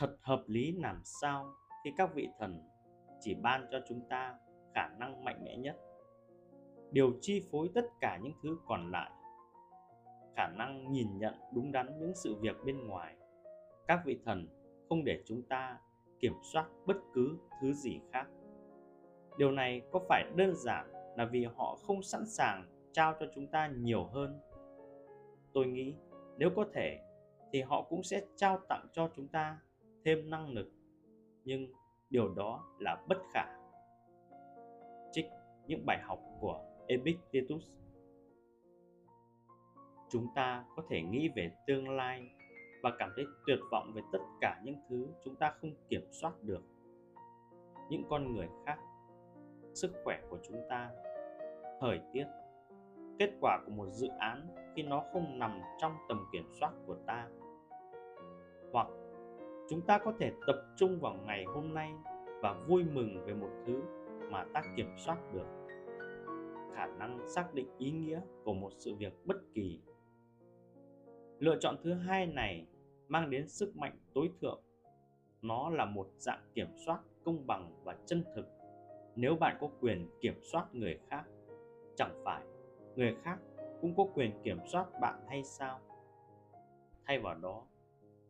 thật 0.00 0.16
hợp 0.22 0.44
lý 0.46 0.72
làm 0.72 1.00
sao 1.04 1.52
khi 1.84 1.92
các 1.96 2.14
vị 2.14 2.28
thần 2.38 2.62
chỉ 3.20 3.34
ban 3.34 3.66
cho 3.70 3.80
chúng 3.88 4.00
ta 4.08 4.38
khả 4.74 4.88
năng 4.88 5.24
mạnh 5.24 5.44
mẽ 5.44 5.56
nhất? 5.56 5.76
Điều 6.90 7.12
chi 7.20 7.42
phối 7.50 7.70
tất 7.74 7.84
cả 8.00 8.18
những 8.22 8.32
thứ 8.42 8.58
còn 8.66 8.90
lại. 8.90 9.10
Khả 10.36 10.48
năng 10.48 10.92
nhìn 10.92 11.18
nhận 11.18 11.34
đúng 11.54 11.72
đắn 11.72 11.98
những 11.98 12.12
sự 12.14 12.34
việc 12.34 12.56
bên 12.64 12.86
ngoài. 12.86 13.16
Các 13.86 14.00
vị 14.04 14.18
thần 14.24 14.48
không 14.88 15.04
để 15.04 15.22
chúng 15.26 15.42
ta 15.42 15.78
kiểm 16.20 16.34
soát 16.52 16.66
bất 16.86 16.96
cứ 17.14 17.38
thứ 17.60 17.72
gì 17.72 18.00
khác. 18.12 18.26
Điều 19.38 19.50
này 19.50 19.82
có 19.92 20.00
phải 20.08 20.24
đơn 20.36 20.54
giản 20.54 20.92
là 21.16 21.24
vì 21.24 21.44
họ 21.44 21.78
không 21.82 22.02
sẵn 22.02 22.26
sàng 22.26 22.66
trao 22.92 23.14
cho 23.20 23.26
chúng 23.34 23.46
ta 23.46 23.68
nhiều 23.68 24.04
hơn? 24.04 24.40
Tôi 25.52 25.66
nghĩ 25.66 25.94
nếu 26.38 26.50
có 26.56 26.64
thể 26.72 26.98
thì 27.52 27.62
họ 27.62 27.82
cũng 27.82 28.02
sẽ 28.02 28.22
trao 28.36 28.58
tặng 28.68 28.86
cho 28.92 29.10
chúng 29.16 29.28
ta 29.28 29.58
thêm 30.04 30.30
năng 30.30 30.48
lực, 30.48 30.72
nhưng 31.44 31.66
điều 32.10 32.34
đó 32.34 32.64
là 32.78 33.04
bất 33.08 33.18
khả 33.34 33.44
trích 35.12 35.26
những 35.66 35.86
bài 35.86 35.98
học 36.02 36.18
của 36.40 36.64
epictetus. 36.86 37.62
Chúng 40.08 40.26
ta 40.34 40.64
có 40.76 40.82
thể 40.88 41.02
nghĩ 41.02 41.28
về 41.36 41.50
tương 41.66 41.88
lai 41.88 42.30
và 42.82 42.92
cảm 42.98 43.12
thấy 43.16 43.24
tuyệt 43.46 43.58
vọng 43.70 43.92
về 43.94 44.02
tất 44.12 44.18
cả 44.40 44.60
những 44.64 44.76
thứ 44.88 45.08
chúng 45.24 45.36
ta 45.36 45.54
không 45.60 45.70
kiểm 45.88 46.06
soát 46.10 46.32
được. 46.42 46.62
Những 47.90 48.02
con 48.10 48.34
người 48.34 48.48
khác, 48.66 48.78
sức 49.74 49.92
khỏe 50.04 50.20
của 50.30 50.38
chúng 50.48 50.60
ta, 50.68 50.90
thời 51.80 52.00
tiết, 52.12 52.24
kết 53.18 53.30
quả 53.40 53.58
của 53.66 53.72
một 53.72 53.86
dự 53.90 54.08
án 54.18 54.48
khi 54.76 54.82
nó 54.82 55.04
không 55.12 55.38
nằm 55.38 55.60
trong 55.78 55.96
tầm 56.08 56.26
kiểm 56.32 56.48
soát 56.60 56.72
của 56.86 56.96
ta, 57.06 57.28
hoặc 58.72 58.86
chúng 59.70 59.80
ta 59.80 59.98
có 59.98 60.12
thể 60.18 60.32
tập 60.46 60.56
trung 60.76 61.00
vào 61.00 61.14
ngày 61.26 61.44
hôm 61.44 61.74
nay 61.74 61.92
và 62.42 62.64
vui 62.68 62.84
mừng 62.84 63.24
về 63.26 63.34
một 63.34 63.50
thứ 63.66 63.82
mà 64.30 64.44
ta 64.54 64.62
kiểm 64.76 64.90
soát 64.96 65.18
được. 65.32 65.46
Khả 66.74 66.86
năng 66.86 67.28
xác 67.28 67.54
định 67.54 67.68
ý 67.78 67.90
nghĩa 67.90 68.20
của 68.44 68.54
một 68.54 68.72
sự 68.78 68.94
việc 68.94 69.12
bất 69.24 69.36
kỳ. 69.54 69.80
Lựa 71.38 71.56
chọn 71.60 71.76
thứ 71.82 71.94
hai 71.94 72.26
này 72.26 72.66
mang 73.08 73.30
đến 73.30 73.48
sức 73.48 73.76
mạnh 73.76 73.98
tối 74.14 74.30
thượng. 74.40 74.62
Nó 75.42 75.70
là 75.70 75.84
một 75.84 76.08
dạng 76.18 76.42
kiểm 76.54 76.68
soát 76.86 77.00
công 77.24 77.46
bằng 77.46 77.72
và 77.84 77.96
chân 78.06 78.24
thực. 78.34 78.46
Nếu 79.16 79.34
bạn 79.34 79.56
có 79.60 79.68
quyền 79.80 80.08
kiểm 80.20 80.40
soát 80.42 80.66
người 80.72 80.98
khác, 81.08 81.24
chẳng 81.96 82.22
phải 82.24 82.44
người 82.96 83.16
khác 83.22 83.38
cũng 83.80 83.94
có 83.96 84.06
quyền 84.14 84.32
kiểm 84.42 84.58
soát 84.66 84.86
bạn 85.00 85.24
hay 85.28 85.44
sao? 85.44 85.80
Thay 87.06 87.18
vào 87.18 87.34
đó, 87.34 87.62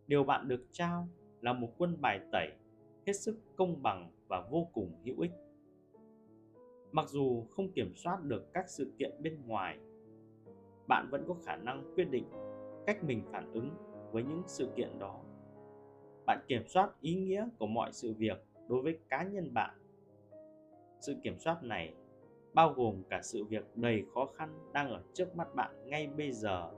điều 0.06 0.24
bạn 0.24 0.48
được 0.48 0.66
trao 0.72 1.08
là 1.40 1.52
một 1.52 1.68
quân 1.78 1.96
bài 2.00 2.20
tẩy, 2.32 2.48
hết 3.06 3.12
sức 3.12 3.36
công 3.56 3.82
bằng 3.82 4.10
và 4.28 4.46
vô 4.50 4.68
cùng 4.72 4.92
hữu 5.04 5.20
ích. 5.20 5.32
Mặc 6.92 7.08
dù 7.08 7.44
không 7.50 7.72
kiểm 7.72 7.92
soát 7.94 8.24
được 8.24 8.52
các 8.52 8.68
sự 8.68 8.92
kiện 8.98 9.22
bên 9.22 9.46
ngoài, 9.46 9.78
bạn 10.88 11.08
vẫn 11.10 11.24
có 11.28 11.34
khả 11.44 11.56
năng 11.56 11.94
quyết 11.94 12.10
định 12.10 12.24
cách 12.86 13.04
mình 13.04 13.22
phản 13.32 13.52
ứng 13.52 13.70
với 14.12 14.22
những 14.22 14.42
sự 14.46 14.68
kiện 14.76 14.98
đó. 14.98 15.20
Bạn 16.26 16.44
kiểm 16.48 16.62
soát 16.66 16.90
ý 17.00 17.14
nghĩa 17.14 17.48
của 17.58 17.66
mọi 17.66 17.92
sự 17.92 18.14
việc 18.14 18.44
đối 18.68 18.82
với 18.82 18.98
cá 19.08 19.22
nhân 19.22 19.54
bạn. 19.54 19.78
Sự 21.00 21.16
kiểm 21.22 21.38
soát 21.38 21.62
này 21.62 21.94
bao 22.54 22.72
gồm 22.72 23.02
cả 23.10 23.20
sự 23.22 23.44
việc 23.44 23.64
đầy 23.76 24.04
khó 24.14 24.26
khăn 24.34 24.58
đang 24.72 24.90
ở 24.90 25.02
trước 25.14 25.36
mắt 25.36 25.54
bạn 25.54 25.74
ngay 25.84 26.06
bây 26.06 26.32
giờ. 26.32 26.70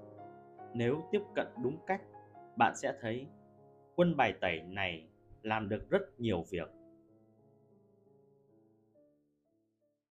Nếu 0.75 1.03
tiếp 1.11 1.23
cận 1.35 1.47
đúng 1.63 1.77
cách, 1.87 2.03
bạn 2.59 2.73
sẽ 2.77 2.99
thấy 3.01 3.27
quân 4.03 4.17
bài 4.17 4.33
tẩy 4.41 4.61
này 4.61 5.03
làm 5.43 5.69
được 5.69 5.91
rất 5.91 6.21
nhiều 6.21 6.45
việc. 6.51 6.69